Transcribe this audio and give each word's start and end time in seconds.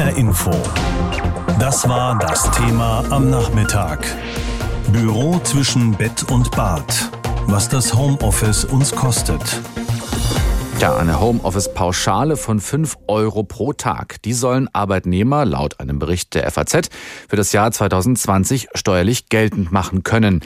HR 0.00 0.16
Info. 0.16 0.50
Das 1.58 1.86
war 1.86 2.18
das 2.18 2.50
Thema 2.52 3.04
am 3.10 3.28
Nachmittag. 3.28 3.98
Büro 4.90 5.38
zwischen 5.40 5.94
Bett 5.94 6.22
und 6.30 6.50
Bad. 6.52 7.10
Was 7.46 7.68
das 7.68 7.92
Homeoffice 7.92 8.64
uns 8.64 8.92
kostet. 8.92 9.60
Ja, 10.78 10.96
eine 10.96 11.20
Homeoffice-Pauschale 11.20 12.38
von 12.38 12.60
5 12.60 12.96
Euro 13.08 13.42
pro 13.42 13.74
Tag. 13.74 14.22
Die 14.22 14.32
sollen 14.32 14.70
Arbeitnehmer 14.72 15.44
laut 15.44 15.80
einem 15.80 15.98
Bericht 15.98 16.32
der 16.32 16.50
FAZ 16.50 16.88
für 17.28 17.36
das 17.36 17.52
Jahr 17.52 17.70
2020 17.70 18.68
steuerlich 18.72 19.28
geltend 19.28 19.70
machen 19.70 20.02
können. 20.02 20.40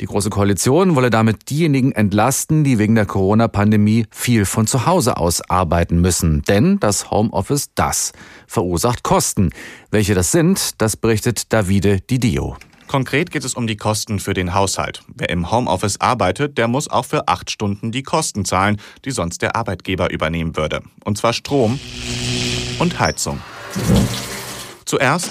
Die 0.00 0.06
Große 0.06 0.30
Koalition 0.30 0.94
wolle 0.94 1.10
damit 1.10 1.50
diejenigen 1.50 1.90
entlasten, 1.90 2.62
die 2.62 2.78
wegen 2.78 2.94
der 2.94 3.04
Corona-Pandemie 3.04 4.06
viel 4.10 4.44
von 4.44 4.68
zu 4.68 4.86
Hause 4.86 5.16
aus 5.16 5.40
arbeiten 5.50 6.00
müssen. 6.00 6.42
Denn 6.42 6.78
das 6.78 7.10
Homeoffice, 7.10 7.70
das 7.74 8.12
verursacht 8.46 9.02
Kosten. 9.02 9.50
Welche 9.90 10.14
das 10.14 10.30
sind, 10.30 10.80
das 10.80 10.96
berichtet 10.96 11.52
Davide 11.52 12.00
Didio. 12.00 12.56
Konkret 12.86 13.32
geht 13.32 13.44
es 13.44 13.54
um 13.54 13.66
die 13.66 13.76
Kosten 13.76 14.20
für 14.20 14.34
den 14.34 14.54
Haushalt. 14.54 15.02
Wer 15.14 15.30
im 15.30 15.50
Homeoffice 15.50 16.00
arbeitet, 16.00 16.58
der 16.58 16.68
muss 16.68 16.88
auch 16.88 17.04
für 17.04 17.26
acht 17.26 17.50
Stunden 17.50 17.90
die 17.90 18.04
Kosten 18.04 18.44
zahlen, 18.44 18.80
die 19.04 19.10
sonst 19.10 19.42
der 19.42 19.56
Arbeitgeber 19.56 20.10
übernehmen 20.10 20.56
würde. 20.56 20.82
Und 21.04 21.18
zwar 21.18 21.32
Strom 21.32 21.78
und 22.78 22.98
Heizung. 23.00 23.40
Zuerst 24.84 25.28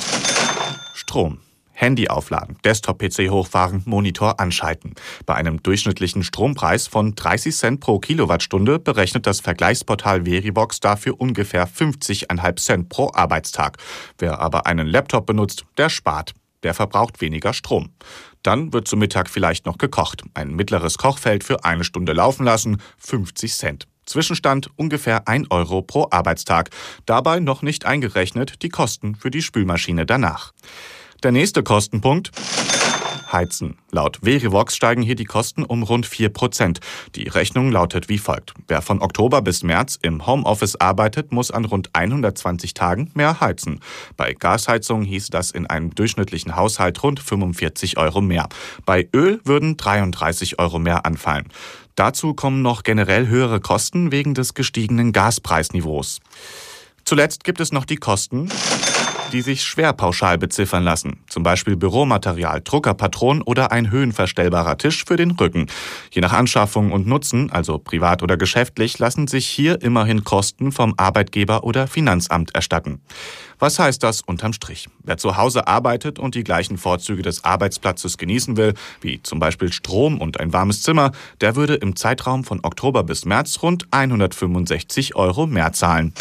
Strom. 0.93 1.39
Handy 1.77 2.07
aufladen, 2.07 2.57
Desktop-PC 2.65 3.29
hochfahren, 3.29 3.83
Monitor 3.85 4.39
anschalten. 4.39 4.95
Bei 5.27 5.35
einem 5.35 5.61
durchschnittlichen 5.61 6.23
Strompreis 6.23 6.87
von 6.87 7.13
30 7.13 7.55
Cent 7.55 7.79
pro 7.79 7.99
Kilowattstunde 7.99 8.79
berechnet 8.79 9.27
das 9.27 9.41
Vergleichsportal 9.41 10.25
Veribox 10.25 10.79
dafür 10.79 11.21
ungefähr 11.21 11.67
50,5 11.67 12.55
Cent 12.57 12.89
pro 12.89 13.11
Arbeitstag. 13.13 13.77
Wer 14.17 14.39
aber 14.39 14.65
einen 14.65 14.87
Laptop 14.87 15.27
benutzt, 15.27 15.65
der 15.77 15.89
spart. 15.89 16.33
Der 16.63 16.73
verbraucht 16.73 17.21
weniger 17.21 17.53
Strom. 17.53 17.91
Dann 18.41 18.73
wird 18.73 18.87
zu 18.87 18.97
Mittag 18.97 19.29
vielleicht 19.29 19.67
noch 19.67 19.77
gekocht. 19.77 20.23
Ein 20.33 20.55
mittleres 20.55 20.97
Kochfeld 20.97 21.43
für 21.43 21.63
eine 21.63 21.83
Stunde 21.83 22.13
laufen 22.13 22.43
lassen, 22.43 22.81
50 22.97 23.53
Cent. 23.53 23.87
Zwischenstand 24.07 24.71
ungefähr 24.77 25.27
1 25.27 25.51
Euro 25.51 25.83
pro 25.83 26.07
Arbeitstag. 26.09 26.71
Dabei 27.05 27.39
noch 27.39 27.61
nicht 27.61 27.85
eingerechnet 27.85 28.63
die 28.63 28.69
Kosten 28.69 29.15
für 29.15 29.29
die 29.29 29.43
Spülmaschine 29.43 30.05
danach. 30.05 30.53
Der 31.23 31.31
nächste 31.31 31.63
Kostenpunkt. 31.63 32.31
Heizen. 33.31 33.77
Laut 33.91 34.19
Verivox 34.23 34.75
steigen 34.75 35.01
hier 35.01 35.15
die 35.15 35.25
Kosten 35.25 35.63
um 35.63 35.81
rund 35.83 36.05
4 36.05 36.29
Prozent. 36.29 36.79
Die 37.15 37.27
Rechnung 37.27 37.71
lautet 37.71 38.07
wie 38.07 38.19
folgt. 38.19 38.53
Wer 38.67 38.81
von 38.81 39.01
Oktober 39.01 39.41
bis 39.41 39.63
März 39.63 39.97
im 40.01 40.27
Homeoffice 40.27 40.75
arbeitet, 40.75 41.31
muss 41.31 41.49
an 41.49 41.65
rund 41.65 41.89
120 41.93 42.75
Tagen 42.75 43.11
mehr 43.15 43.41
heizen. 43.41 43.79
Bei 44.15 44.33
Gasheizung 44.33 45.01
hieß 45.03 45.29
das 45.29 45.51
in 45.51 45.65
einem 45.65 45.93
durchschnittlichen 45.93 46.55
Haushalt 46.55 47.01
rund 47.01 47.19
45 47.19 47.97
Euro 47.97 48.21
mehr. 48.21 48.47
Bei 48.85 49.09
Öl 49.13 49.41
würden 49.43 49.75
33 49.75 50.59
Euro 50.59 50.77
mehr 50.77 51.05
anfallen. 51.05 51.49
Dazu 51.95 52.35
kommen 52.35 52.61
noch 52.61 52.83
generell 52.83 53.27
höhere 53.27 53.59
Kosten 53.59 54.11
wegen 54.11 54.35
des 54.35 54.53
gestiegenen 54.53 55.13
Gaspreisniveaus. 55.13 56.19
Zuletzt 57.05 57.43
gibt 57.43 57.59
es 57.59 57.71
noch 57.71 57.85
die 57.85 57.95
Kosten 57.95 58.49
die 59.31 59.41
sich 59.41 59.63
schwer 59.63 59.93
pauschal 59.93 60.37
beziffern 60.37 60.83
lassen. 60.83 61.19
Zum 61.27 61.43
Beispiel 61.43 61.75
Büromaterial, 61.75 62.61
Druckerpatronen 62.61 63.41
oder 63.41 63.71
ein 63.71 63.91
höhenverstellbarer 63.91 64.77
Tisch 64.77 65.05
für 65.05 65.17
den 65.17 65.31
Rücken. 65.31 65.67
Je 66.11 66.21
nach 66.21 66.33
Anschaffung 66.33 66.91
und 66.91 67.07
Nutzen, 67.07 67.51
also 67.51 67.77
privat 67.77 68.23
oder 68.23 68.37
geschäftlich, 68.37 68.99
lassen 68.99 69.27
sich 69.27 69.47
hier 69.47 69.81
immerhin 69.81 70.23
Kosten 70.23 70.71
vom 70.71 70.93
Arbeitgeber 70.97 71.63
oder 71.63 71.87
Finanzamt 71.87 72.55
erstatten. 72.55 73.01
Was 73.59 73.79
heißt 73.79 74.03
das 74.03 74.21
unterm 74.21 74.53
Strich? 74.53 74.87
Wer 75.03 75.17
zu 75.17 75.37
Hause 75.37 75.67
arbeitet 75.67 76.19
und 76.19 76.35
die 76.35 76.43
gleichen 76.43 76.77
Vorzüge 76.77 77.23
des 77.23 77.43
Arbeitsplatzes 77.43 78.17
genießen 78.17 78.55
will, 78.55 78.73
wie 79.01 79.21
zum 79.23 79.39
Beispiel 79.39 79.71
Strom 79.73 80.21
und 80.21 80.39
ein 80.39 80.53
warmes 80.53 80.83
Zimmer, 80.83 81.11
der 81.41 81.55
würde 81.55 81.75
im 81.75 81.95
Zeitraum 81.95 82.43
von 82.43 82.59
Oktober 82.63 83.03
bis 83.03 83.25
März 83.25 83.59
rund 83.61 83.87
165 83.91 85.15
Euro 85.15 85.47
mehr 85.47 85.73
zahlen. 85.73 86.13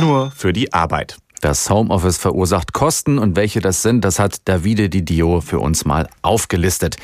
Nur 0.00 0.30
für 0.30 0.52
die 0.52 0.72
Arbeit. 0.72 1.18
Das 1.44 1.68
Homeoffice 1.68 2.16
verursacht 2.16 2.72
Kosten 2.72 3.18
und 3.18 3.36
welche 3.36 3.60
das 3.60 3.82
sind, 3.82 4.02
das 4.02 4.18
hat 4.18 4.48
Davide 4.48 4.88
Didio 4.88 5.42
für 5.42 5.60
uns 5.60 5.84
mal 5.84 6.08
aufgelistet. 6.22 6.96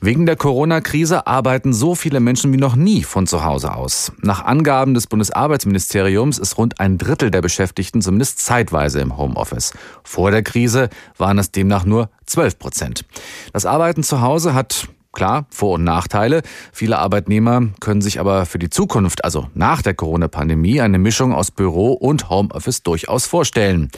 Wegen 0.00 0.24
der 0.24 0.36
Corona-Krise 0.36 1.26
arbeiten 1.26 1.74
so 1.74 1.94
viele 1.94 2.18
Menschen 2.18 2.50
wie 2.54 2.56
noch 2.56 2.76
nie 2.76 3.02
von 3.02 3.26
zu 3.26 3.44
Hause 3.44 3.74
aus. 3.74 4.10
Nach 4.22 4.42
Angaben 4.42 4.94
des 4.94 5.06
Bundesarbeitsministeriums 5.06 6.38
ist 6.38 6.56
rund 6.56 6.80
ein 6.80 6.96
Drittel 6.96 7.30
der 7.30 7.42
Beschäftigten 7.42 8.00
zumindest 8.00 8.38
zeitweise 8.38 9.00
im 9.00 9.18
Homeoffice. 9.18 9.74
Vor 10.02 10.30
der 10.30 10.42
Krise 10.42 10.88
waren 11.18 11.38
es 11.38 11.50
demnach 11.50 11.84
nur 11.84 12.08
12 12.24 12.58
Prozent. 12.58 13.04
Das 13.52 13.66
Arbeiten 13.66 14.02
zu 14.02 14.22
Hause 14.22 14.54
hat 14.54 14.88
Klar, 15.14 15.46
Vor- 15.48 15.74
und 15.74 15.84
Nachteile. 15.84 16.42
Viele 16.72 16.98
Arbeitnehmer 16.98 17.68
können 17.80 18.02
sich 18.02 18.18
aber 18.20 18.46
für 18.46 18.58
die 18.58 18.68
Zukunft, 18.68 19.24
also 19.24 19.48
nach 19.54 19.80
der 19.80 19.94
Corona-Pandemie, 19.94 20.80
eine 20.80 20.98
Mischung 20.98 21.32
aus 21.32 21.50
Büro 21.50 21.92
und 21.92 22.28
Homeoffice 22.28 22.82
durchaus 22.82 23.26
vorstellen. 23.26 23.90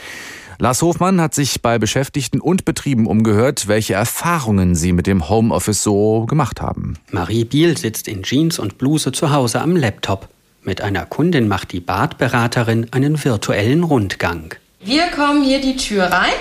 Lars 0.58 0.80
Hofmann 0.80 1.20
hat 1.20 1.34
sich 1.34 1.60
bei 1.60 1.78
Beschäftigten 1.78 2.40
und 2.40 2.64
Betrieben 2.64 3.06
umgehört, 3.06 3.68
welche 3.68 3.94
Erfahrungen 3.94 4.74
sie 4.74 4.92
mit 4.92 5.06
dem 5.06 5.28
Homeoffice 5.28 5.82
so 5.82 6.24
gemacht 6.26 6.62
haben. 6.62 6.94
Marie 7.10 7.44
Biel 7.44 7.76
sitzt 7.76 8.08
in 8.08 8.22
Jeans 8.22 8.58
und 8.58 8.78
Bluse 8.78 9.12
zu 9.12 9.32
Hause 9.32 9.60
am 9.60 9.76
Laptop. 9.76 10.28
Mit 10.62 10.80
einer 10.80 11.04
Kundin 11.04 11.46
macht 11.48 11.72
die 11.72 11.80
Badberaterin 11.80 12.88
einen 12.92 13.22
virtuellen 13.22 13.84
Rundgang. 13.84 14.54
Wir 14.80 15.08
kommen 15.08 15.42
hier 15.44 15.60
die 15.60 15.76
Tür 15.76 16.04
rein. 16.04 16.32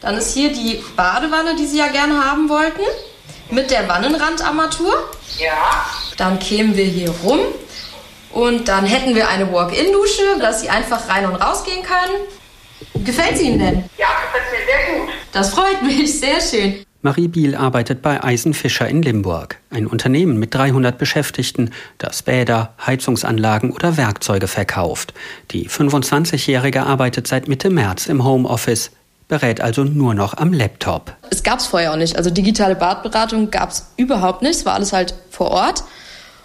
Dann 0.00 0.16
ist 0.16 0.34
hier 0.34 0.52
die 0.52 0.80
Badewanne, 0.96 1.56
die 1.56 1.66
Sie 1.66 1.78
ja 1.78 1.88
gerne 1.88 2.24
haben 2.24 2.48
wollten 2.48 2.82
mit 3.50 3.70
der 3.70 3.88
Wannenrandarmatur. 3.88 4.92
Ja. 5.38 5.86
Dann 6.16 6.38
kämen 6.38 6.76
wir 6.76 6.84
hier 6.84 7.10
rum 7.10 7.40
und 8.32 8.68
dann 8.68 8.86
hätten 8.86 9.14
wir 9.14 9.28
eine 9.28 9.52
Walk-in-Dusche, 9.52 10.38
dass 10.38 10.60
Sie 10.60 10.68
einfach 10.68 11.08
rein 11.08 11.26
und 11.26 11.36
raus 11.36 11.64
gehen 11.64 11.82
können. 11.82 13.04
Gefällt 13.04 13.34
es 13.34 13.42
Ihnen 13.42 13.58
denn? 13.58 13.84
Ja, 13.98 14.08
gefällt 14.22 14.44
mir 14.52 14.66
sehr 14.66 14.98
gut. 14.98 15.08
Das 15.32 15.50
freut 15.50 15.82
mich, 15.82 16.18
sehr 16.18 16.40
schön. 16.40 16.84
Marie 17.02 17.28
Biel 17.28 17.54
arbeitet 17.54 18.02
bei 18.02 18.22
Eisenfischer 18.22 18.86
in 18.86 19.00
Limburg, 19.00 19.56
ein 19.70 19.86
Unternehmen 19.86 20.38
mit 20.38 20.54
300 20.54 20.98
Beschäftigten, 20.98 21.70
das 21.96 22.22
Bäder, 22.22 22.74
Heizungsanlagen 22.86 23.72
oder 23.72 23.96
Werkzeuge 23.96 24.48
verkauft. 24.48 25.14
Die 25.50 25.70
25-Jährige 25.70 26.82
arbeitet 26.82 27.26
seit 27.26 27.48
Mitte 27.48 27.70
März 27.70 28.06
im 28.06 28.22
Homeoffice 28.22 28.90
berät 29.30 29.62
also 29.62 29.84
nur 29.84 30.12
noch 30.12 30.36
am 30.36 30.52
Laptop. 30.52 31.14
Es 31.30 31.42
gab 31.42 31.60
es 31.60 31.66
vorher 31.66 31.92
auch 31.92 31.96
nicht. 31.96 32.16
Also 32.16 32.28
digitale 32.28 32.74
Badberatung 32.74 33.50
gab 33.50 33.70
es 33.70 33.86
überhaupt 33.96 34.42
nicht. 34.42 34.56
Es 34.56 34.66
war 34.66 34.74
alles 34.74 34.92
halt 34.92 35.14
vor 35.30 35.50
Ort. 35.50 35.84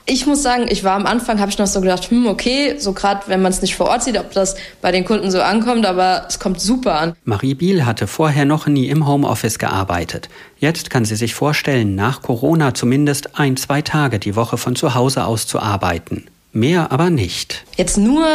Ich 0.08 0.28
muss 0.28 0.44
sagen, 0.44 0.68
ich 0.70 0.84
war 0.84 0.94
am 0.94 1.08
Anfang, 1.08 1.40
habe 1.40 1.50
ich 1.50 1.58
noch 1.58 1.66
so 1.66 1.82
gedacht, 1.82 2.12
hm, 2.12 2.28
okay, 2.28 2.76
so 2.78 2.94
gerade 2.94 3.22
wenn 3.26 3.42
man 3.42 3.52
es 3.52 3.64
nicht 3.64 3.76
vor 3.76 3.88
Ort 3.88 4.04
sieht, 4.04 4.20
ob 4.20 4.32
das 4.34 4.56
bei 4.80 4.92
den 4.92 5.04
Kunden 5.04 5.32
so 5.32 5.42
ankommt, 5.42 5.84
aber 5.84 6.26
es 6.30 6.38
kommt 6.40 6.62
super 6.62 7.00
an. 7.00 7.16
Marie 7.24 7.56
Biel 7.56 7.88
hatte 7.88 8.06
vorher 8.06 8.46
noch 8.46 8.68
nie 8.68 8.88
im 8.88 9.08
Homeoffice 9.08 9.58
gearbeitet. 9.58 10.30
Jetzt 10.60 10.92
kann 10.92 11.06
sie 11.06 11.16
sich 11.16 11.34
vorstellen, 11.34 11.96
nach 11.96 12.22
Corona 12.22 12.76
zumindest 12.76 13.40
ein, 13.40 13.58
zwei 13.58 13.82
Tage 13.82 14.20
die 14.20 14.36
Woche 14.36 14.60
von 14.60 14.76
zu 14.76 14.94
Hause 14.94 15.26
aus 15.26 15.48
zu 15.48 15.60
arbeiten. 15.60 16.28
Mehr 16.54 16.92
aber 16.92 17.10
nicht. 17.10 17.64
Jetzt 17.76 17.98
nur, 17.98 18.28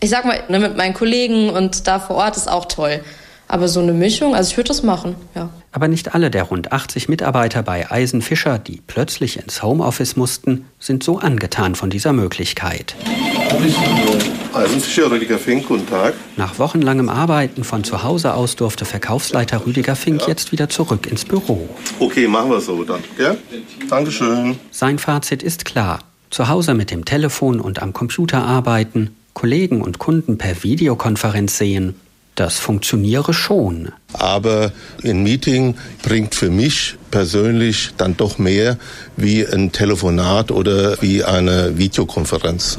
ich 0.00 0.10
sag 0.10 0.26
mal, 0.26 0.38
ne, 0.50 0.58
mit 0.58 0.76
meinen 0.76 0.92
Kollegen 0.92 1.48
und 1.48 1.86
da 1.88 1.98
vor 1.98 2.16
Ort 2.16 2.36
ist 2.36 2.46
auch 2.46 2.66
toll. 2.66 3.00
Aber 3.48 3.68
so 3.68 3.80
eine 3.80 3.92
Mischung, 3.92 4.34
also 4.34 4.50
ich 4.50 4.56
würde 4.56 4.68
das 4.68 4.82
machen, 4.82 5.14
ja. 5.34 5.50
Aber 5.70 5.88
nicht 5.88 6.14
alle 6.14 6.30
der 6.30 6.44
rund 6.44 6.72
80 6.72 7.08
Mitarbeiter 7.08 7.62
bei 7.62 7.90
Eisenfischer, 7.90 8.58
die 8.58 8.82
plötzlich 8.86 9.38
ins 9.38 9.62
Homeoffice 9.62 10.16
mussten, 10.16 10.64
sind 10.80 11.04
so 11.04 11.18
angetan 11.18 11.74
von 11.74 11.90
dieser 11.90 12.12
Möglichkeit. 12.12 12.96
Eisenfischer 14.52 15.10
Rüdiger 15.10 15.38
Fink, 15.38 15.68
guten 15.68 15.86
Tag. 15.86 16.14
Nach 16.36 16.58
wochenlangem 16.58 17.08
Arbeiten 17.08 17.62
von 17.62 17.84
zu 17.84 18.02
Hause 18.02 18.34
aus 18.34 18.56
durfte 18.56 18.84
Verkaufsleiter 18.84 19.64
Rüdiger 19.64 19.94
Fink 19.94 20.22
ja. 20.22 20.28
jetzt 20.28 20.50
wieder 20.50 20.68
zurück 20.68 21.06
ins 21.06 21.24
Büro. 21.24 21.68
Okay, 22.00 22.26
machen 22.26 22.50
wir 22.50 22.60
so 22.60 22.82
dann. 22.82 23.04
Ja? 23.18 23.36
Dankeschön. 23.88 24.58
Sein 24.72 24.98
Fazit 24.98 25.42
ist 25.42 25.64
klar. 25.64 26.00
Zu 26.30 26.48
Hause 26.48 26.74
mit 26.74 26.90
dem 26.90 27.04
Telefon 27.04 27.60
und 27.60 27.80
am 27.80 27.92
Computer 27.92 28.42
arbeiten, 28.42 29.14
Kollegen 29.34 29.82
und 29.82 29.98
Kunden 29.98 30.38
per 30.38 30.64
Videokonferenz 30.64 31.58
sehen 31.58 31.94
das 32.36 32.58
funktioniere 32.58 33.34
schon. 33.34 33.92
Aber 34.12 34.72
ein 35.02 35.22
Meeting 35.22 35.74
bringt 36.02 36.34
für 36.34 36.50
mich 36.50 36.96
persönlich 37.10 37.90
dann 37.96 38.16
doch 38.16 38.38
mehr 38.38 38.78
wie 39.16 39.46
ein 39.46 39.72
Telefonat 39.72 40.52
oder 40.52 41.00
wie 41.02 41.24
eine 41.24 41.76
Videokonferenz. 41.76 42.78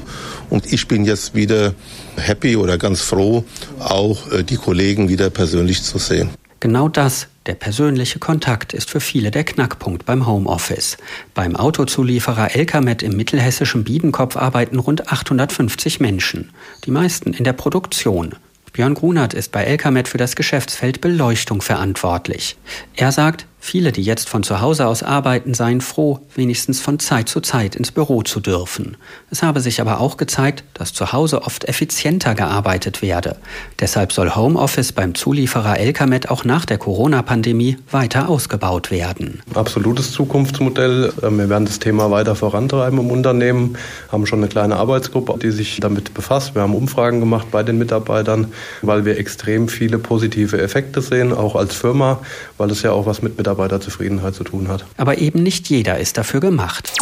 Und 0.49 0.71
ich 0.71 0.87
bin 0.87 1.03
jetzt 1.03 1.35
wieder 1.35 1.73
happy 2.15 2.55
oder 2.55 2.77
ganz 2.77 3.01
froh, 3.01 3.43
auch 3.79 4.31
äh, 4.31 4.43
die 4.43 4.55
Kollegen 4.55 5.09
wieder 5.09 5.29
persönlich 5.29 5.83
zu 5.83 5.97
sehen. 5.97 6.29
Genau 6.59 6.89
das, 6.89 7.27
der 7.45 7.53
persönliche 7.53 8.17
Kontakt, 8.17 8.73
ist 8.73 8.89
für 8.89 8.99
viele 8.99 9.29
der 9.29 9.43
Knackpunkt 9.43 10.05
beim 10.05 10.25
Homeoffice. 10.25 10.97
Beim 11.35 11.55
Autozulieferer 11.55 12.55
Elkamet 12.55 13.03
im 13.03 13.15
mittelhessischen 13.15 13.83
Biedenkopf 13.83 14.35
arbeiten 14.35 14.79
rund 14.79 15.11
850 15.11 15.99
Menschen, 15.99 16.51
die 16.85 16.91
meisten 16.91 17.33
in 17.33 17.43
der 17.43 17.53
Produktion. 17.53 18.33
Björn 18.77 18.93
Grunert 18.93 19.33
ist 19.33 19.51
bei 19.51 19.63
Elkamet 19.63 20.07
für 20.07 20.19
das 20.19 20.35
Geschäftsfeld 20.35 21.01
Beleuchtung 21.01 21.63
verantwortlich. 21.63 22.57
Er 22.95 23.11
sagt, 23.11 23.47
Viele, 23.69 23.91
die 23.91 24.01
jetzt 24.01 24.29
von 24.29 24.43
zu 24.43 24.61
Hause 24.61 24.87
aus 24.87 25.03
arbeiten, 25.03 25.53
seien 25.53 25.81
froh, 25.81 26.21
wenigstens 26.33 26.79
von 26.79 26.99
Zeit 26.99 27.27
zu 27.27 27.41
Zeit 27.41 27.75
ins 27.75 27.91
Büro 27.91 28.21
zu 28.21 28.39
dürfen. 28.39 28.95
Es 29.29 29.43
habe 29.43 29.59
sich 29.59 29.81
aber 29.81 29.99
auch 29.99 30.15
gezeigt, 30.15 30.63
dass 30.73 30.93
zu 30.93 31.11
Hause 31.11 31.41
oft 31.41 31.65
effizienter 31.65 32.33
gearbeitet 32.33 33.01
werde. 33.01 33.35
Deshalb 33.81 34.13
soll 34.13 34.33
Homeoffice 34.33 34.93
beim 34.93 35.15
Zulieferer 35.15 35.81
Elkamet 35.81 36.29
auch 36.29 36.45
nach 36.45 36.63
der 36.63 36.77
Corona-Pandemie 36.77 37.75
weiter 37.91 38.29
ausgebaut 38.29 38.89
werden. 38.89 39.41
Absolutes 39.53 40.13
Zukunftsmodell. 40.13 41.11
Ähm, 41.21 41.37
wir 41.37 41.49
werden 41.49 41.65
das 41.65 41.79
Thema 41.79 42.09
weiter 42.09 42.35
vorantreiben 42.35 42.99
im 42.99 43.11
Unternehmen, 43.11 43.77
haben 44.09 44.25
schon 44.27 44.39
eine 44.39 44.47
kleine 44.47 44.77
Arbeitsgruppe, 44.77 45.37
die 45.39 45.51
sich 45.51 45.81
damit 45.81 46.13
befasst. 46.13 46.55
Wir 46.55 46.61
haben 46.61 46.73
Umfragen 46.73 47.19
gemacht 47.19 47.47
bei 47.51 47.63
den 47.63 47.77
Mitarbeitern, 47.77 48.47
weil 48.81 49.03
wir 49.03 49.17
extrem 49.17 49.67
viele 49.67 49.99
positive 49.99 50.57
Effekte 50.57 51.01
sehen, 51.01 51.33
auch 51.33 51.57
als 51.57 51.75
Firma, 51.75 52.21
weil 52.57 52.71
es 52.71 52.81
ja 52.81 52.93
auch 52.93 53.05
was 53.05 53.21
mit 53.21 53.37
Mitarbeitern 53.37 53.56
Mitarbeiterzufriedenheit 53.57 54.35
zu 54.35 54.43
tun 54.43 54.67
hat. 54.67 54.85
Aber 54.97 55.17
eben 55.17 55.43
nicht 55.43 55.67
jeder 55.69 55.97
ist 55.97 56.17
dafür 56.17 56.39
gemacht. 56.39 56.93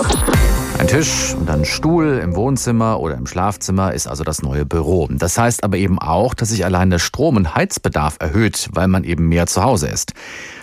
Ein 0.78 0.88
Tisch 0.88 1.34
und 1.34 1.50
ein 1.50 1.64
Stuhl 1.64 2.20
im 2.22 2.36
Wohnzimmer 2.36 3.00
oder 3.00 3.16
im 3.16 3.28
Schlafzimmer 3.28 3.94
ist 3.94 4.08
also 4.08 4.24
das 4.24 4.42
neue 4.42 4.66
Büro. 4.66 5.08
Das 5.10 5.38
heißt 5.38 5.64
aber 5.64 5.78
eben 5.78 6.00
auch, 6.00 6.34
dass 6.34 6.50
sich 6.50 6.66
allein 6.66 6.90
der 6.90 7.00
Strom- 7.00 7.38
und 7.38 7.56
Heizbedarf 7.56 8.18
erhöht, 8.20 8.70
weil 8.74 8.88
man 8.88 9.04
eben 9.04 9.28
mehr 9.30 9.48
zu 9.48 9.64
Hause 9.64 9.88
ist. 9.88 10.14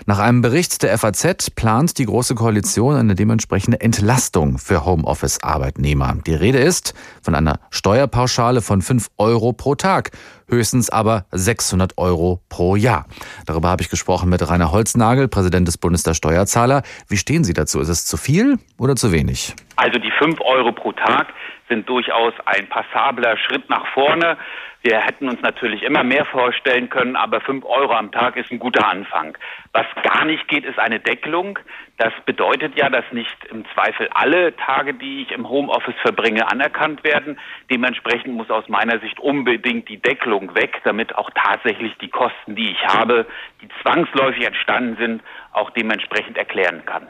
Nach 0.04 0.18
einem 0.18 0.42
Bericht 0.42 0.82
der 0.82 0.98
FAZ 0.98 1.50
plant 1.54 1.98
die 1.98 2.06
Große 2.06 2.34
Koalition 2.34 2.96
eine 2.96 3.14
dementsprechende 3.14 3.80
Entlastung 3.80 4.58
für 4.58 4.84
Homeoffice-Arbeitnehmer. 4.84 6.18
Die 6.26 6.34
Rede 6.34 6.58
ist 6.58 6.92
von 7.22 7.34
einer 7.34 7.60
Steuerpauschale 7.70 8.62
von 8.62 8.82
5 8.82 9.08
Euro 9.16 9.52
pro 9.52 9.76
Tag, 9.76 10.10
höchstens 10.52 10.90
aber 10.90 11.24
600 11.32 11.98
Euro 11.98 12.40
pro 12.48 12.76
Jahr. 12.76 13.06
Darüber 13.46 13.70
habe 13.70 13.82
ich 13.82 13.90
gesprochen 13.90 14.28
mit 14.28 14.48
Rainer 14.48 14.70
Holznagel, 14.70 15.26
Präsident 15.26 15.66
des 15.66 15.78
Bundes 15.78 16.04
der 16.04 16.14
Steuerzahler. 16.14 16.82
Wie 17.08 17.16
stehen 17.16 17.42
Sie 17.42 17.54
dazu? 17.54 17.80
Ist 17.80 17.88
es 17.88 18.06
zu 18.06 18.16
viel 18.16 18.58
oder 18.78 18.94
zu 18.94 19.10
wenig? 19.10 19.54
Also 19.76 19.98
die 19.98 20.12
5 20.20 20.40
Euro 20.40 20.70
pro 20.72 20.92
Tag 20.92 21.28
sind 21.68 21.88
durchaus 21.88 22.34
ein 22.44 22.68
passabler 22.68 23.36
Schritt 23.38 23.68
nach 23.70 23.86
vorne. 23.94 24.36
Wir 24.82 24.98
hätten 24.98 25.28
uns 25.28 25.40
natürlich 25.42 25.82
immer 25.82 26.02
mehr 26.02 26.24
vorstellen 26.24 26.90
können, 26.90 27.14
aber 27.16 27.40
fünf 27.40 27.64
Euro 27.64 27.92
am 27.92 28.10
Tag 28.10 28.36
ist 28.36 28.50
ein 28.50 28.58
guter 28.58 28.86
Anfang. 28.86 29.38
Was 29.74 29.86
gar 30.02 30.26
nicht 30.26 30.48
geht, 30.48 30.66
ist 30.66 30.78
eine 30.78 31.00
Deckelung. 31.00 31.58
Das 31.96 32.12
bedeutet 32.26 32.76
ja, 32.76 32.90
dass 32.90 33.04
nicht 33.12 33.44
im 33.50 33.64
Zweifel 33.72 34.08
alle 34.12 34.54
Tage, 34.56 34.92
die 34.92 35.22
ich 35.22 35.30
im 35.30 35.48
Homeoffice 35.48 35.94
verbringe, 36.02 36.50
anerkannt 36.50 37.04
werden. 37.04 37.38
Dementsprechend 37.70 38.34
muss 38.34 38.50
aus 38.50 38.68
meiner 38.68 38.98
Sicht 39.00 39.18
unbedingt 39.18 39.88
die 39.88 39.96
Deckelung 39.96 40.54
weg, 40.54 40.80
damit 40.84 41.14
auch 41.16 41.30
tatsächlich 41.34 41.96
die 42.02 42.08
Kosten, 42.08 42.54
die 42.54 42.70
ich 42.72 42.86
habe, 42.86 43.26
die 43.62 43.68
zwangsläufig 43.80 44.44
entstanden 44.44 44.96
sind, 44.98 45.22
auch 45.52 45.70
dementsprechend 45.70 46.36
erklären 46.38 46.82
kann. 46.84 47.06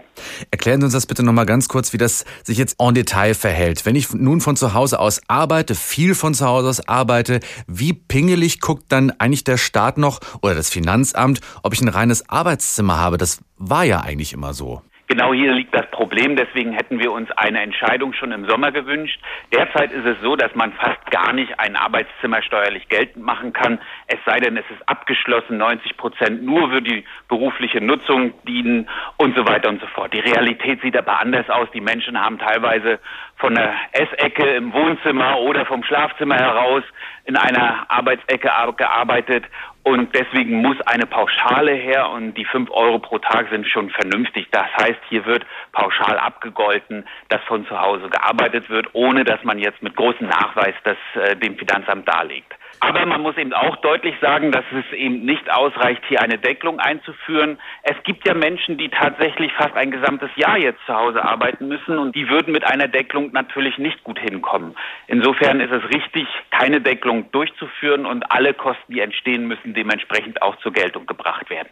Erklären 0.51 0.81
Sie 0.81 0.87
uns 0.87 0.95
das 0.95 1.07
bitte 1.07 1.25
nochmal 1.25 1.47
ganz 1.47 1.69
kurz, 1.69 1.93
wie 1.93 1.99
das 1.99 2.25
sich 2.43 2.59
jetzt 2.59 2.81
en 2.81 2.95
Detail 2.95 3.35
verhält. 3.35 3.87
Wenn 3.87 3.97
ich 3.97 4.13
nun 4.13 4.41
von 4.41 4.57
zu 4.57 4.75
Hause 4.75 4.99
aus 4.99 5.23
arbeite, 5.29 5.75
viel 5.75 6.15
von 6.15 6.35
zu 6.35 6.47
Hause 6.47 6.69
aus 6.69 6.89
arbeite, 6.89 7.41
wie 7.67 7.93
pingelig 7.93 8.61
guckt 8.61 8.85
dann 8.91 9.13
eigentlich 9.19 9.45
der 9.45 9.59
Staat 9.59 9.97
noch 9.97 10.21
oder 10.43 10.55
das 10.55 10.71
Finanzamt, 10.71 11.41
ob 11.63 11.73
ich 11.73 11.81
ein 11.81 11.89
reines 11.89 12.29
Arbeitszimmer 12.53 12.99
habe? 12.99 13.17
Das 13.17 13.43
war 13.57 13.85
ja 13.85 14.01
eigentlich 14.01 14.35
immer 14.35 14.53
so. 14.53 14.83
Genau 15.09 15.35
hier 15.35 15.53
liegt 15.53 15.75
das 15.75 15.91
Problem. 15.91 16.37
Deswegen 16.37 16.73
hätten 16.73 16.99
wir 16.99 17.13
uns 17.13 17.31
eine 17.33 17.61
Entscheidung 17.61 18.15
schon 18.15 18.33
im 18.33 18.49
Sommer 18.49 18.73
gewünscht. 18.73 19.21
Derzeit 19.53 19.93
ist 19.93 20.07
es 20.07 20.17
so, 20.23 20.37
dass 20.37 20.55
man 20.55 20.73
fast 20.73 21.05
gar 21.11 21.33
nicht 21.33 21.59
ein 21.59 21.77
Arbeitszimmer 21.77 22.43
steuerlich 22.43 22.89
geltend 22.89 23.25
machen 23.25 23.53
kann. 23.53 23.79
Es 24.07 24.19
sei 24.25 24.39
denn, 24.39 24.57
es 24.57 24.65
ist 24.71 24.89
abgeschlossen, 24.89 25.59
90 25.59 25.97
Prozent 25.97 26.43
nur 26.45 26.71
für 26.71 26.81
die 26.81 27.05
berufliche 27.29 27.81
Nutzung 27.83 28.33
dienen 28.47 28.89
und 29.19 29.37
so 29.37 29.47
weiter 29.47 29.69
und 29.69 29.81
so 29.81 29.87
fort. 29.87 30.15
Die 30.15 30.21
Realität 30.21 30.81
sieht 30.81 30.97
aber 30.97 31.21
anders 31.21 31.49
aus. 31.51 31.69
Die 31.75 31.83
Menschen 31.83 32.19
haben 32.19 32.39
teilweise 32.39 32.99
von 33.37 33.55
der 33.55 33.75
Essecke 33.93 34.47
im 34.55 34.73
Wohnzimmer 34.73 35.41
oder 35.41 35.67
vom 35.67 35.83
Schlafzimmer 35.85 36.37
heraus 36.37 36.85
in 37.25 37.37
einer 37.37 37.85
Arbeitsecke 37.89 38.49
gearbeitet 38.77 39.45
und 39.85 40.15
deswegen 40.15 40.63
muss 40.63 40.81
eine 40.83 41.07
Pauschale 41.07 41.73
her 41.73 42.11
und 42.11 42.35
die 42.35 42.45
fünf 42.45 42.71
Euro 42.71 43.01
pro 43.01 43.19
Tag 43.19 43.49
sind 43.51 43.67
schon 43.67 43.91
vernünftig. 43.91 44.47
Das 44.53 44.67
heißt, 44.81 45.01
hier 45.09 45.27
wird 45.27 45.45
pauschal 45.73 46.19
abgegolten, 46.19 47.05
dass 47.29 47.43
von 47.43 47.67
zu 47.67 47.81
Hause 47.81 48.09
gearbeitet 48.09 48.71
wird, 48.71 48.89
ohne 48.93 49.25
dass 49.25 49.43
man 49.43 49.59
jetzt 49.59 49.83
mit 49.83 49.97
großem 49.97 50.29
Nachweis 50.29 50.75
das 50.85 50.97
äh, 51.15 51.37
dem 51.37 51.57
Finanzamt 51.57 52.07
darlegt. 52.09 52.55
Aber 52.81 53.07
man 53.07 53.21
muss 53.21 53.37
eben 53.37 53.53
auch 53.53 53.77
deutlich 53.77 54.15
sagen, 54.21 54.51
dass 54.53 54.65
es 54.73 54.97
eben 54.97 55.25
nicht 55.25 55.51
ausreicht, 55.51 56.03
hier 56.09 56.21
eine 56.21 56.39
Deckelung 56.39 56.81
einzuführen. 56.81 57.59
Es 57.83 57.97
gibt 58.05 58.27
ja 58.27 58.35
Menschen, 58.35 58.77
die 58.77 58.89
tatsächlich 58.89 59.53
fast 59.53 59.75
ein 59.75 59.91
gesamtes 59.91 60.31
Jahr 60.37 60.59
jetzt 60.59 60.81
zu 60.87 60.95
Hause 60.95 61.25
arbeiten 61.25 61.69
müssen 61.69 61.99
und 61.99 62.15
die 62.17 62.29
würden 62.29 62.53
mit 62.53 62.65
einer 62.65 62.89
Deckelung 62.89 63.33
natürlich 63.33 63.79
nicht 63.79 64.03
gut 64.05 64.19
hinkommen. 64.19 64.75
Insofern 65.07 65.61
ist 65.61 65.73
es 65.73 65.83
richtig, 65.95 66.27
keine 66.51 66.81
Deckelung 66.81 67.31
durchzuführen 67.31 68.07
und 68.07 68.31
alle 68.33 68.55
Kosten, 68.55 68.93
die 68.93 69.01
entstehen, 69.01 69.47
müssen 69.47 69.75
dementsprechend 69.75 70.43
auch 70.43 70.57
zur 70.57 70.73
Geltung 70.73 71.07
gebracht 71.07 71.51
werden. 71.51 71.69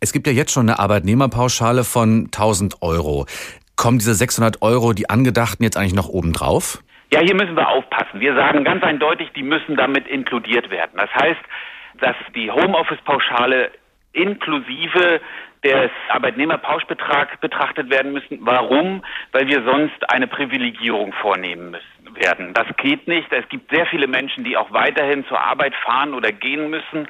Es 0.00 0.12
gibt 0.12 0.26
ja 0.26 0.32
jetzt 0.32 0.52
schon 0.52 0.68
eine 0.68 0.78
Arbeitnehmerpauschale 0.78 1.84
von 1.84 2.26
1000 2.26 2.82
Euro. 2.82 3.26
Kommen 3.76 3.98
diese 3.98 4.14
600 4.14 4.60
Euro, 4.62 4.92
die 4.92 5.08
angedachten, 5.08 5.64
jetzt 5.64 5.76
eigentlich 5.76 5.94
noch 5.94 6.08
obendrauf? 6.08 6.82
Ja, 7.12 7.20
hier 7.20 7.34
müssen 7.34 7.56
wir 7.56 7.68
aufpassen. 7.68 8.20
Wir 8.20 8.34
sagen 8.34 8.64
ganz 8.64 8.82
eindeutig, 8.82 9.30
die 9.36 9.42
müssen 9.42 9.76
damit 9.76 10.08
inkludiert 10.08 10.70
werden. 10.70 10.92
Das 10.96 11.10
heißt, 11.14 11.40
dass 12.00 12.16
die 12.34 12.50
Homeoffice-Pauschale 12.50 13.70
inklusive 14.14 15.20
des 15.62 15.90
Arbeitnehmerpauschbetrag 16.08 17.38
betrachtet 17.42 17.90
werden 17.90 18.14
müssen. 18.14 18.38
Warum? 18.40 19.04
Weil 19.32 19.46
wir 19.46 19.62
sonst 19.62 20.10
eine 20.10 20.26
Privilegierung 20.26 21.12
vornehmen 21.20 21.72
müssen 21.72 22.16
werden. 22.16 22.54
Das 22.54 22.66
geht 22.78 23.06
nicht. 23.06 23.30
Es 23.30 23.46
gibt 23.50 23.70
sehr 23.70 23.84
viele 23.86 24.06
Menschen, 24.06 24.44
die 24.44 24.56
auch 24.56 24.72
weiterhin 24.72 25.26
zur 25.26 25.38
Arbeit 25.38 25.74
fahren 25.84 26.14
oder 26.14 26.32
gehen 26.32 26.70
müssen. 26.70 27.08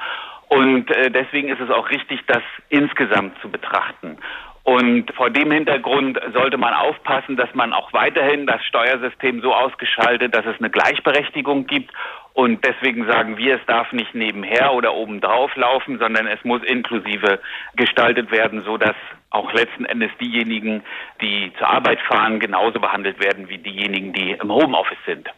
Und 0.48 0.90
äh, 0.90 1.12
deswegen 1.12 1.48
ist 1.48 1.60
es 1.60 1.70
auch 1.70 1.88
richtig, 1.90 2.20
das 2.26 2.42
insgesamt 2.68 3.40
zu 3.40 3.48
betrachten. 3.48 4.18
Und 4.64 5.12
vor 5.16 5.28
dem 5.30 5.50
Hintergrund 5.50 6.20
sollte 6.32 6.56
man 6.56 6.72
aufpassen, 6.72 7.36
dass 7.36 7.52
man 7.54 7.72
auch 7.72 7.92
weiterhin 7.92 8.46
das 8.46 8.64
Steuersystem 8.64 9.40
so 9.40 9.52
ausgeschaltet, 9.52 10.34
dass 10.34 10.46
es 10.46 10.56
eine 10.58 10.70
Gleichberechtigung 10.70 11.66
gibt. 11.66 11.90
Und 12.34 12.64
deswegen 12.64 13.06
sagen 13.06 13.36
wir, 13.36 13.56
es 13.56 13.66
darf 13.66 13.92
nicht 13.92 14.14
nebenher 14.14 14.72
oder 14.72 14.94
obendrauf 14.94 15.54
laufen, 15.56 15.98
sondern 15.98 16.26
es 16.28 16.42
muss 16.44 16.62
inklusive 16.62 17.40
gestaltet 17.74 18.30
werden, 18.30 18.62
so 18.62 18.78
dass 18.78 18.94
auch 19.30 19.52
letzten 19.52 19.84
Endes 19.84 20.10
diejenigen, 20.20 20.82
die 21.20 21.52
zur 21.58 21.68
Arbeit 21.68 22.00
fahren, 22.02 22.38
genauso 22.38 22.78
behandelt 22.78 23.22
werden 23.22 23.48
wie 23.48 23.58
diejenigen, 23.58 24.12
die 24.12 24.32
im 24.32 24.50
Homeoffice 24.50 25.04
sind. 25.06 25.28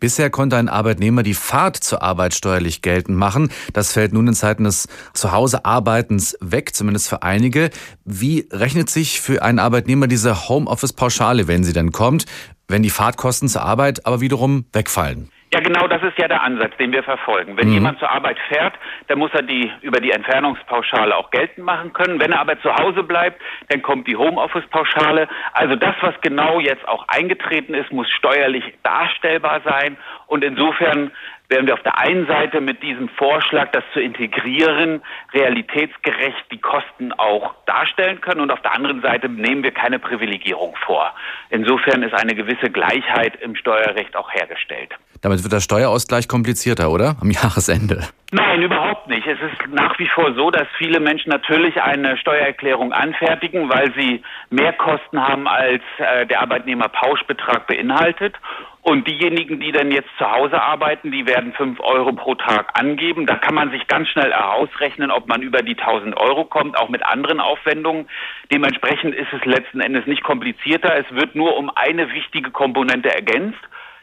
Bisher 0.00 0.30
konnte 0.30 0.56
ein 0.56 0.70
Arbeitnehmer 0.70 1.22
die 1.22 1.34
Fahrt 1.34 1.76
zur 1.76 2.02
Arbeit 2.02 2.34
steuerlich 2.34 2.80
geltend 2.80 3.18
machen. 3.18 3.52
Das 3.74 3.92
fällt 3.92 4.14
nun 4.14 4.26
in 4.26 4.34
Zeiten 4.34 4.64
des 4.64 4.88
Zuhausearbeitens 5.12 6.36
weg, 6.40 6.74
zumindest 6.74 7.08
für 7.10 7.22
einige. 7.22 7.70
Wie 8.06 8.48
rechnet 8.50 8.88
sich 8.88 9.20
für 9.20 9.42
einen 9.42 9.58
Arbeitnehmer 9.58 10.06
diese 10.06 10.48
Homeoffice-Pauschale, 10.48 11.48
wenn 11.48 11.64
sie 11.64 11.74
denn 11.74 11.92
kommt, 11.92 12.24
wenn 12.66 12.82
die 12.82 12.90
Fahrtkosten 12.90 13.48
zur 13.48 13.62
Arbeit 13.62 14.06
aber 14.06 14.22
wiederum 14.22 14.64
wegfallen? 14.72 15.28
Ja, 15.52 15.58
genau, 15.58 15.88
das 15.88 16.00
ist 16.04 16.16
ja 16.16 16.28
der 16.28 16.44
Ansatz, 16.44 16.76
den 16.76 16.92
wir 16.92 17.02
verfolgen. 17.02 17.56
Wenn 17.56 17.68
mhm. 17.68 17.74
jemand 17.74 17.98
zur 17.98 18.08
Arbeit 18.08 18.38
fährt, 18.48 18.74
dann 19.08 19.18
muss 19.18 19.32
er 19.34 19.42
die 19.42 19.72
über 19.80 20.00
die 20.00 20.12
Entfernungspauschale 20.12 21.16
auch 21.16 21.32
geltend 21.32 21.66
machen 21.66 21.92
können. 21.92 22.20
Wenn 22.20 22.30
er 22.30 22.40
aber 22.40 22.60
zu 22.60 22.72
Hause 22.72 23.02
bleibt, 23.02 23.42
dann 23.68 23.82
kommt 23.82 24.06
die 24.06 24.16
Homeoffice-Pauschale. 24.16 25.26
Also 25.52 25.74
das, 25.74 25.96
was 26.02 26.14
genau 26.20 26.60
jetzt 26.60 26.86
auch 26.86 27.04
eingetreten 27.08 27.74
ist, 27.74 27.90
muss 27.90 28.08
steuerlich 28.10 28.62
darstellbar 28.84 29.60
sein. 29.64 29.96
Und 30.28 30.44
insofern 30.44 31.10
werden 31.48 31.66
wir 31.66 31.74
auf 31.74 31.82
der 31.82 31.98
einen 31.98 32.28
Seite 32.28 32.60
mit 32.60 32.80
diesem 32.84 33.08
Vorschlag, 33.08 33.72
das 33.72 33.82
zu 33.92 34.00
integrieren, 34.00 35.02
realitätsgerecht 35.32 36.44
die 36.52 36.60
Kosten 36.60 37.12
auch 37.12 37.54
darstellen 37.66 38.20
können 38.20 38.40
und 38.40 38.52
auf 38.52 38.62
der 38.62 38.76
anderen 38.76 39.02
Seite 39.02 39.28
nehmen 39.28 39.64
wir 39.64 39.72
keine 39.72 39.98
Privilegierung 39.98 40.76
vor. 40.86 41.12
Insofern 41.48 42.04
ist 42.04 42.14
eine 42.14 42.36
gewisse 42.36 42.70
Gleichheit 42.70 43.34
im 43.42 43.56
Steuerrecht 43.56 44.14
auch 44.14 44.32
hergestellt. 44.32 44.94
Damit 45.22 45.42
wird 45.42 45.52
der 45.52 45.60
Steuerausgleich 45.60 46.28
komplizierter, 46.28 46.90
oder? 46.90 47.16
Am 47.20 47.30
Jahresende. 47.30 48.08
Nein, 48.32 48.62
überhaupt 48.62 49.08
nicht. 49.08 49.26
Es 49.26 49.38
ist 49.38 49.74
nach 49.74 49.98
wie 49.98 50.08
vor 50.08 50.32
so, 50.34 50.50
dass 50.50 50.66
viele 50.78 51.00
Menschen 51.00 51.30
natürlich 51.30 51.82
eine 51.82 52.16
Steuererklärung 52.16 52.92
anfertigen, 52.92 53.68
weil 53.68 53.92
sie 53.94 54.22
mehr 54.50 54.72
Kosten 54.72 55.20
haben, 55.20 55.48
als 55.48 55.82
äh, 55.98 56.26
der 56.26 56.40
Arbeitnehmerpauschbetrag 56.40 57.66
beinhaltet. 57.66 58.36
Und 58.82 59.06
diejenigen, 59.06 59.60
die 59.60 59.72
dann 59.72 59.90
jetzt 59.90 60.08
zu 60.16 60.30
Hause 60.30 60.62
arbeiten, 60.62 61.10
die 61.10 61.26
werden 61.26 61.52
fünf 61.52 61.80
Euro 61.80 62.12
pro 62.12 62.34
Tag 62.34 62.70
angeben. 62.80 63.26
Da 63.26 63.34
kann 63.34 63.54
man 63.54 63.70
sich 63.72 63.86
ganz 63.88 64.08
schnell 64.08 64.32
herausrechnen, 64.32 65.10
ob 65.10 65.28
man 65.28 65.42
über 65.42 65.60
die 65.60 65.76
1000 65.76 66.16
Euro 66.16 66.44
kommt, 66.44 66.78
auch 66.78 66.88
mit 66.88 67.04
anderen 67.04 67.40
Aufwendungen. 67.40 68.08
Dementsprechend 68.50 69.14
ist 69.14 69.32
es 69.34 69.44
letzten 69.44 69.80
Endes 69.80 70.06
nicht 70.06 70.22
komplizierter. 70.22 70.96
Es 70.96 71.14
wird 71.14 71.34
nur 71.34 71.58
um 71.58 71.70
eine 71.74 72.10
wichtige 72.12 72.50
Komponente 72.52 73.14
ergänzt 73.14 73.60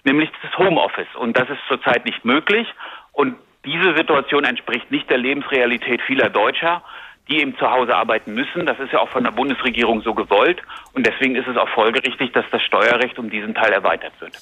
nämlich 0.08 0.32
das 0.42 0.58
Homeoffice. 0.58 1.14
Und 1.16 1.38
das 1.38 1.48
ist 1.50 1.60
zurzeit 1.68 2.06
nicht 2.06 2.26
möglich. 2.26 2.68
Und 3.12 3.36
Diese 3.68 3.94
Situation 3.98 4.46
entspricht 4.46 4.90
nicht 4.92 5.10
der 5.10 5.18
Lebensrealität 5.18 6.02
vieler 6.02 6.30
Deutscher, 6.30 6.82
die 7.28 7.42
eben 7.42 7.58
zu 7.58 7.70
Hause 7.70 7.94
arbeiten 7.94 8.34
müssen. 8.34 8.66
Das 8.66 8.80
ist 8.80 8.94
ja 8.94 9.00
auch 9.00 9.10
von 9.10 9.26
der 9.26 9.32
Bundesregierung 9.32 10.02
so 10.04 10.14
gewollt. 10.14 10.62
Und 10.94 11.06
deswegen 11.06 11.36
ist 11.36 11.48
es 11.48 11.58
auch 11.58 11.68
folgerichtig, 11.70 12.32
dass 12.32 12.46
das 12.50 12.62
Steuerrecht 12.64 13.20
um 13.20 13.30
diesen 13.30 13.54
Teil 13.54 13.74
erweitert 13.74 14.14
wird. 14.22 14.38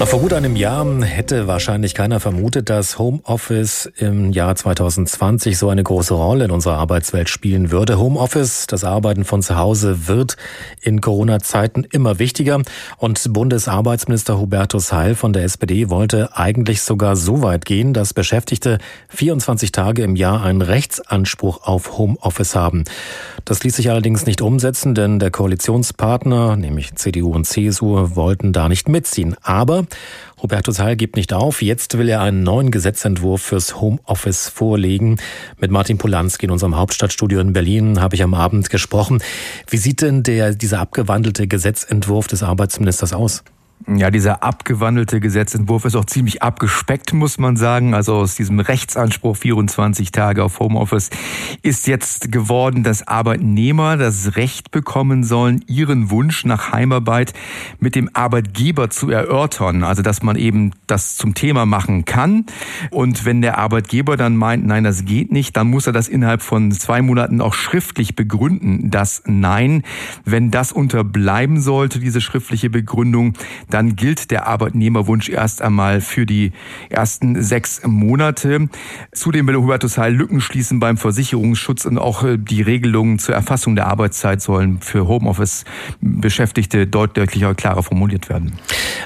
Noch 0.00 0.08
vor 0.08 0.18
gut 0.18 0.32
einem 0.32 0.56
Jahr 0.56 0.84
hätte 1.02 1.46
wahrscheinlich 1.46 1.94
keiner 1.94 2.18
vermutet, 2.18 2.68
dass 2.68 2.98
Homeoffice 2.98 3.86
im 3.96 4.32
Jahr 4.32 4.56
2020 4.56 5.56
so 5.56 5.68
eine 5.68 5.84
große 5.84 6.12
Rolle 6.12 6.46
in 6.46 6.50
unserer 6.50 6.78
Arbeitswelt 6.78 7.28
spielen 7.28 7.70
würde. 7.70 7.96
Homeoffice, 7.96 8.66
das 8.66 8.82
Arbeiten 8.82 9.24
von 9.24 9.40
zu 9.40 9.56
Hause, 9.56 10.08
wird 10.08 10.36
in 10.82 11.00
Corona-Zeiten 11.00 11.84
immer 11.84 12.18
wichtiger. 12.18 12.60
Und 12.98 13.32
Bundesarbeitsminister 13.32 14.36
Hubertus 14.36 14.92
Heil 14.92 15.14
von 15.14 15.32
der 15.32 15.44
SPD 15.44 15.88
wollte 15.90 16.36
eigentlich 16.36 16.82
sogar 16.82 17.14
so 17.14 17.42
weit 17.42 17.64
gehen, 17.64 17.94
dass 17.94 18.14
Beschäftigte 18.14 18.78
24 19.10 19.70
Tage 19.70 20.02
im 20.02 20.16
Jahr 20.16 20.42
einen 20.42 20.60
Rechtsanspruch 20.60 21.62
auf 21.62 21.98
Homeoffice 21.98 22.56
haben. 22.56 22.82
Das 23.44 23.62
ließ 23.62 23.76
sich 23.76 23.90
allerdings 23.90 24.26
nicht 24.26 24.42
umsetzen, 24.42 24.96
denn 24.96 25.20
der 25.20 25.30
Koalitionspartner, 25.30 26.56
nämlich 26.56 26.96
CDU 26.96 27.32
und 27.32 27.46
CSU, 27.46 28.16
wollten 28.16 28.52
da 28.52 28.68
nicht 28.68 28.88
mitziehen. 28.88 29.36
Aber 29.40 29.83
Hubertus 30.42 30.78
Heil 30.78 30.96
gibt 30.96 31.16
nicht 31.16 31.32
auf. 31.32 31.62
Jetzt 31.62 31.96
will 31.96 32.08
er 32.08 32.20
einen 32.20 32.42
neuen 32.42 32.70
Gesetzentwurf 32.70 33.40
fürs 33.42 33.80
Homeoffice 33.80 34.48
vorlegen. 34.48 35.18
Mit 35.58 35.70
Martin 35.70 35.98
Polanski 35.98 36.46
in 36.46 36.52
unserem 36.52 36.76
Hauptstadtstudio 36.76 37.40
in 37.40 37.52
Berlin 37.52 38.00
habe 38.00 38.14
ich 38.14 38.22
am 38.22 38.34
Abend 38.34 38.68
gesprochen. 38.70 39.22
Wie 39.68 39.78
sieht 39.78 40.02
denn 40.02 40.22
der, 40.22 40.54
dieser 40.54 40.80
abgewandelte 40.80 41.46
Gesetzentwurf 41.46 42.26
des 42.26 42.42
Arbeitsministers 42.42 43.12
aus? 43.12 43.42
Ja, 43.86 44.10
dieser 44.10 44.42
abgewandelte 44.42 45.20
Gesetzentwurf 45.20 45.84
ist 45.84 45.94
auch 45.94 46.06
ziemlich 46.06 46.42
abgespeckt, 46.42 47.12
muss 47.12 47.38
man 47.38 47.58
sagen. 47.58 47.92
Also 47.92 48.14
aus 48.14 48.34
diesem 48.34 48.58
Rechtsanspruch 48.58 49.36
24 49.36 50.10
Tage 50.10 50.42
auf 50.42 50.58
Homeoffice 50.58 51.10
ist 51.60 51.86
jetzt 51.86 52.32
geworden, 52.32 52.82
dass 52.82 53.06
Arbeitnehmer 53.06 53.98
das 53.98 54.36
Recht 54.36 54.70
bekommen 54.70 55.22
sollen, 55.22 55.62
ihren 55.66 56.10
Wunsch 56.10 56.46
nach 56.46 56.72
Heimarbeit 56.72 57.34
mit 57.78 57.94
dem 57.94 58.08
Arbeitgeber 58.14 58.88
zu 58.88 59.10
erörtern. 59.10 59.84
Also, 59.84 60.00
dass 60.00 60.22
man 60.22 60.36
eben 60.36 60.70
das 60.86 61.16
zum 61.16 61.34
Thema 61.34 61.66
machen 61.66 62.06
kann. 62.06 62.46
Und 62.90 63.26
wenn 63.26 63.42
der 63.42 63.58
Arbeitgeber 63.58 64.16
dann 64.16 64.34
meint, 64.34 64.64
nein, 64.64 64.84
das 64.84 65.04
geht 65.04 65.30
nicht, 65.30 65.58
dann 65.58 65.68
muss 65.68 65.86
er 65.86 65.92
das 65.92 66.08
innerhalb 66.08 66.40
von 66.40 66.72
zwei 66.72 67.02
Monaten 67.02 67.42
auch 67.42 67.52
schriftlich 67.52 68.16
begründen, 68.16 68.90
dass 68.90 69.22
nein. 69.26 69.82
Wenn 70.24 70.50
das 70.50 70.72
unterbleiben 70.72 71.60
sollte, 71.60 71.98
diese 71.98 72.22
schriftliche 72.22 72.70
Begründung, 72.70 73.34
dann 73.74 73.96
gilt 73.96 74.30
der 74.30 74.46
Arbeitnehmerwunsch 74.46 75.28
erst 75.28 75.60
einmal 75.60 76.00
für 76.00 76.26
die 76.26 76.52
ersten 76.90 77.42
sechs 77.42 77.82
Monate. 77.84 78.68
Zudem 79.10 79.48
will 79.48 79.56
Hubertus 79.56 79.98
Heil 79.98 80.14
Lücken 80.14 80.40
schließen 80.40 80.78
beim 80.78 80.96
Versicherungsschutz 80.96 81.84
und 81.84 81.98
auch 81.98 82.22
äh, 82.22 82.38
die 82.38 82.62
Regelungen 82.62 83.18
zur 83.18 83.34
Erfassung 83.34 83.74
der 83.74 83.88
Arbeitszeit 83.88 84.40
sollen 84.40 84.80
für 84.80 85.08
Homeoffice-Beschäftigte 85.08 86.86
deutlicher, 86.86 87.56
klarer 87.56 87.82
formuliert 87.82 88.28
werden. 88.28 88.52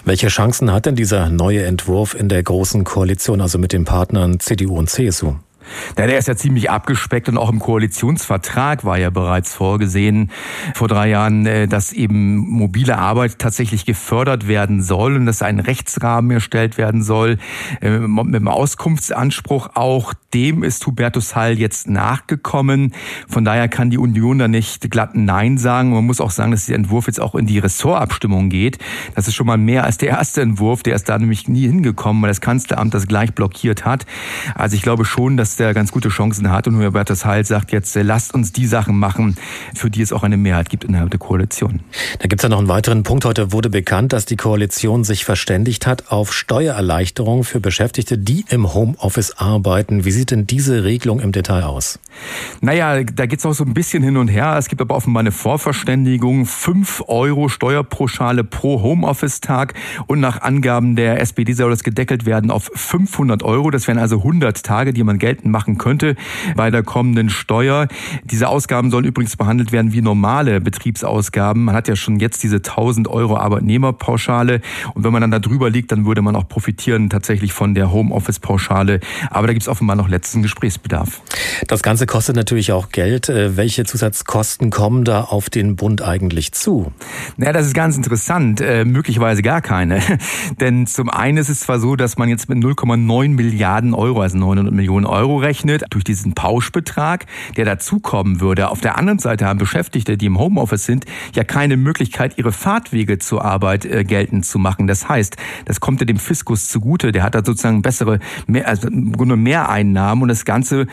Welche 0.04 0.28
Chancen 0.28 0.70
hat 0.70 0.84
denn 0.84 0.96
dieser 0.96 1.30
neue 1.30 1.64
Entwurf 1.64 2.12
in 2.12 2.28
der 2.28 2.42
großen 2.42 2.84
Koalition, 2.84 3.40
also 3.40 3.58
mit 3.58 3.72
den 3.72 3.87
Partnern 3.87 4.38
CDU 4.38 4.76
und 4.76 4.90
CSU? 4.90 5.37
Ja, 5.96 6.06
der 6.06 6.18
ist 6.18 6.28
ja 6.28 6.37
ziemlich 6.37 6.70
abgespeckt 6.70 7.28
und 7.28 7.38
auch 7.38 7.50
im 7.50 7.58
Koalitionsvertrag 7.58 8.84
war 8.84 8.98
ja 8.98 9.10
bereits 9.10 9.54
vorgesehen 9.54 10.30
vor 10.75 10.88
drei 10.88 11.08
Jahren, 11.08 11.46
äh, 11.46 11.68
dass 11.68 11.92
eben 11.92 12.37
mobile 12.37 12.98
Arbeit 12.98 13.38
tatsächlich 13.38 13.84
gefördert 13.84 14.48
werden 14.48 14.82
soll 14.82 15.16
und 15.16 15.26
dass 15.26 15.42
ein 15.42 15.60
Rechtsrahmen 15.60 16.30
erstellt 16.30 16.78
werden 16.78 17.02
soll 17.02 17.38
äh, 17.80 17.98
mit 17.98 18.34
dem 18.34 18.48
Auskunftsanspruch. 18.48 19.70
Auch 19.75 20.14
dem 20.34 20.62
ist 20.62 20.87
Hubertus 20.87 21.34
Hall 21.34 21.58
jetzt 21.58 21.88
nachgekommen. 21.88 22.92
Von 23.28 23.44
daher 23.44 23.68
kann 23.68 23.90
die 23.90 23.98
Union 23.98 24.38
da 24.38 24.48
nicht 24.48 24.90
glatt 24.90 25.14
Nein 25.14 25.58
sagen. 25.58 25.90
Man 25.90 26.04
muss 26.04 26.20
auch 26.20 26.30
sagen, 26.30 26.50
dass 26.50 26.66
der 26.66 26.76
Entwurf 26.76 27.06
jetzt 27.06 27.20
auch 27.20 27.34
in 27.34 27.46
die 27.46 27.58
Ressortabstimmung 27.58 28.50
geht. 28.50 28.78
Das 29.14 29.28
ist 29.28 29.34
schon 29.34 29.46
mal 29.46 29.58
mehr 29.58 29.84
als 29.84 29.98
der 29.98 30.10
erste 30.10 30.42
Entwurf. 30.42 30.82
Der 30.82 30.94
ist 30.94 31.08
da 31.08 31.18
nämlich 31.18 31.48
nie 31.48 31.66
hingekommen, 31.66 32.22
weil 32.22 32.28
das 32.28 32.40
Kanzleramt 32.40 32.94
das 32.94 33.06
gleich 33.06 33.34
blockiert 33.34 33.84
hat. 33.84 34.06
Also 34.54 34.76
ich 34.76 34.82
glaube 34.82 35.04
schon, 35.04 35.37
dass 35.37 35.56
der 35.58 35.74
ganz 35.74 35.92
gute 35.92 36.08
Chancen 36.08 36.50
hat. 36.50 36.66
Und 36.66 36.76
Hubertus 36.76 37.24
Heil 37.24 37.44
sagt 37.44 37.72
jetzt, 37.72 37.94
äh, 37.96 38.02
lasst 38.02 38.34
uns 38.34 38.52
die 38.52 38.66
Sachen 38.66 38.98
machen, 38.98 39.36
für 39.74 39.90
die 39.90 40.02
es 40.02 40.12
auch 40.12 40.22
eine 40.22 40.36
Mehrheit 40.36 40.70
gibt 40.70 40.84
innerhalb 40.84 41.10
der 41.10 41.18
Koalition. 41.20 41.80
Da 42.18 42.28
gibt 42.28 42.40
es 42.40 42.42
ja 42.42 42.48
noch 42.48 42.58
einen 42.58 42.68
weiteren 42.68 43.02
Punkt. 43.02 43.24
Heute 43.24 43.52
wurde 43.52 43.70
bekannt, 43.70 44.12
dass 44.12 44.24
die 44.24 44.36
Koalition 44.36 45.04
sich 45.04 45.24
verständigt 45.24 45.86
hat 45.86 46.10
auf 46.10 46.32
Steuererleichterung 46.32 47.44
für 47.44 47.60
Beschäftigte, 47.60 48.18
die 48.18 48.44
im 48.48 48.74
Homeoffice 48.74 49.32
arbeiten. 49.38 50.04
Wie 50.04 50.12
sieht 50.12 50.30
denn 50.30 50.46
diese 50.46 50.84
Regelung 50.84 51.20
im 51.20 51.32
Detail 51.32 51.64
aus? 51.64 51.98
Naja, 52.60 53.02
da 53.02 53.26
geht 53.26 53.38
es 53.38 53.46
auch 53.46 53.52
so 53.52 53.64
ein 53.64 53.75
bisschen 53.75 54.02
hin 54.02 54.16
und 54.16 54.28
her. 54.28 54.56
Es 54.58 54.68
gibt 54.68 54.80
aber 54.80 54.94
offenbar 54.94 55.20
eine 55.20 55.32
Vorverständigung. 55.32 56.46
Fünf 56.46 57.02
Euro 57.06 57.48
Steuerpauschale 57.48 58.44
pro 58.44 58.82
Homeoffice-Tag. 58.82 59.75
Und 60.06 60.20
nach 60.20 60.42
Angaben 60.42 60.96
der 60.96 61.20
SPD 61.20 61.52
soll 61.52 61.70
das 61.70 61.82
gedeckelt 61.82 62.26
werden 62.26 62.50
auf 62.50 62.70
500 62.75 63.42
Euro. 63.42 63.70
Das 63.70 63.87
wären 63.87 63.98
also 63.98 64.18
100 64.18 64.62
Tage, 64.62 64.92
die 64.92 65.04
man 65.04 65.18
geltend 65.18 65.52
machen 65.52 65.78
könnte 65.78 66.16
bei 66.56 66.70
der 66.70 66.82
kommenden 66.82 67.30
Steuer. 67.30 67.88
Diese 68.25 68.48
Ausgaben 68.48 68.90
sollen 68.90 69.04
übrigens 69.04 69.37
behandelt 69.37 69.72
werden 69.72 69.92
wie 69.92 70.02
normale 70.02 70.60
Betriebsausgaben. 70.60 71.64
Man 71.64 71.75
hat 71.75 71.88
ja 71.88 71.96
schon 71.96 72.18
jetzt 72.18 72.42
diese 72.42 72.56
1000 72.56 73.08
Euro 73.08 73.37
Arbeitnehmerpauschale. 73.37 74.60
Und 74.94 75.04
wenn 75.04 75.12
man 75.12 75.22
dann 75.22 75.30
da 75.30 75.38
drüber 75.38 75.70
liegt, 75.70 75.92
dann 75.92 76.06
würde 76.06 76.22
man 76.22 76.37
auch 76.37 76.48
profitieren 76.48 77.10
tatsächlich 77.10 77.52
von 77.52 77.75
der 77.75 77.92
Homeoffice-Pauschale. 77.92 79.00
Aber 79.30 79.46
da 79.46 79.52
gibt 79.52 79.62
es 79.62 79.68
offenbar 79.68 79.96
noch 79.96 80.08
letzten 80.08 80.42
Gesprächsbedarf. 80.42 81.22
Das 81.66 81.82
Ganze 81.82 82.06
kostet 82.08 82.34
natürlich 82.34 82.72
auch 82.72 82.88
Geld. 82.88 83.28
Äh, 83.28 83.56
welche 83.56 83.84
Zusatzkosten 83.84 84.70
kommen 84.70 85.04
da 85.04 85.20
auf 85.20 85.50
den 85.50 85.76
Bund 85.76 86.02
eigentlich 86.02 86.52
zu? 86.52 86.92
Naja, 87.36 87.52
das 87.52 87.66
ist 87.66 87.74
ganz 87.74 87.96
interessant. 87.96 88.60
Äh, 88.60 88.84
möglicherweise 88.84 89.42
gar 89.42 89.60
keine. 89.60 90.00
Denn 90.60 90.88
zum 90.88 91.10
einen 91.10 91.38
ist 91.38 91.50
es 91.50 91.60
zwar 91.60 91.78
so, 91.78 91.94
dass 91.94 92.18
man 92.18 92.28
jetzt 92.28 92.48
mit 92.48 92.58
0,9 92.58 93.28
Milliarden 93.28 93.94
Euro, 93.94 94.22
also 94.22 94.36
900 94.38 94.74
Millionen 94.74 95.06
Euro 95.06 95.36
rechnet, 95.36 95.84
durch 95.90 96.02
diesen 96.02 96.34
Pauschbetrag, 96.34 97.26
der 97.56 97.66
dazukommen 97.66 98.40
würde. 98.40 98.70
Auf 98.70 98.80
der 98.80 98.96
anderen 98.96 99.18
Seite 99.18 99.46
haben 99.46 99.58
Beschäftigte, 99.58 100.16
die 100.16 100.26
im 100.26 100.38
Homeoffice 100.38 100.86
sind, 100.86 101.04
ja 101.34 101.44
keine 101.44 101.76
Möglichkeit, 101.76 102.38
ihre 102.38 102.52
Fahrtwege 102.52 103.18
zur 103.18 103.44
Arbeit 103.44 103.84
äh, 103.84 104.02
geltend 104.04 104.46
zu 104.46 104.58
machen. 104.58 104.86
Das 104.86 105.08
heißt, 105.08 105.36
das 105.66 105.80
kommt 105.80 106.00
ja 106.00 106.06
dem 106.06 106.18
Fiskus 106.18 106.68
zugute. 106.68 107.12
Der 107.12 107.22
hat 107.22 107.34
da 107.34 107.44
sozusagen 107.44 107.82
bessere, 107.82 108.18
mehr, 108.46 108.66
also 108.66 108.88
im 108.88 109.12
Grunde 109.12 109.36
mehr 109.36 109.68
Einnahmen 109.68 110.22
und 110.22 110.28
das 110.28 110.46
Ganze 110.46 110.86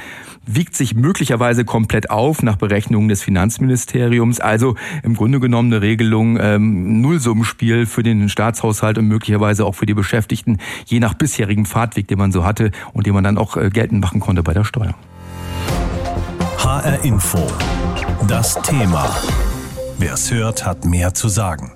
wiegt 0.46 0.76
sich 0.76 0.96
möglicherweise 1.06 1.66
komplett 1.66 2.10
auf 2.10 2.42
nach 2.42 2.56
Berechnungen 2.56 3.10
des 3.10 3.22
Finanzministeriums. 3.22 4.40
Also 4.40 4.76
im 5.04 5.16
Grunde 5.16 5.40
genommen 5.40 5.72
eine 5.72 5.84
Regelung, 5.84 6.40
ähm, 6.42 7.02
Nullsummenspiel 7.02 7.86
für 7.86 8.02
den 8.02 8.28
Staatshaushalt 8.28 8.98
und 8.98 9.08
möglicherweise 9.08 9.66
auch 9.66 9.76
für 9.76 9.86
die 9.86 9.94
Beschäftigten, 9.94 10.58
je 10.86 11.00
nach 11.00 11.14
bisherigem 11.14 11.66
Fahrtweg, 11.66 12.08
den 12.08 12.18
man 12.18 12.32
so 12.32 12.44
hatte 12.44 12.72
und 12.94 13.06
den 13.06 13.14
man 13.14 13.24
dann 13.24 13.38
auch 13.38 13.56
äh, 13.56 13.70
geltend 13.70 14.02
machen 14.02 14.20
konnte 14.20 14.42
bei 14.42 14.54
der 14.54 14.64
Steuer. 14.64 14.96
HR 16.58 17.06
Info. 17.06 17.46
Das 18.28 18.60
Thema. 18.64 19.16
Wer 20.00 20.14
es 20.14 20.32
hört, 20.32 20.66
hat 20.66 20.86
mehr 20.86 21.14
zu 21.14 21.30
sagen. 21.30 21.72